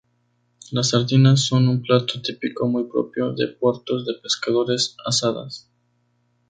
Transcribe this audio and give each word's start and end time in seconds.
Las 0.71 0.89
sardinas 0.89 1.41
son 1.41 1.67
un 1.67 1.83
plato 1.83 2.19
típico 2.23 2.67
muy 2.67 2.85
propio 2.85 3.33
de 3.33 3.49
puertos 3.49 4.03
de 4.07 4.15
pescadores, 4.15 4.95
asadas. 5.05 5.69